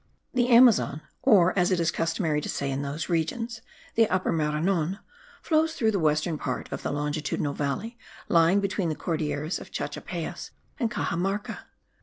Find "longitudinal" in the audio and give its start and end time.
6.91-7.53